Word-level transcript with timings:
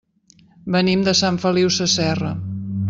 Venim 0.75 1.03
de 1.09 1.13
Sant 1.21 1.39
Feliu 1.47 1.71
Sasserra. 1.79 2.35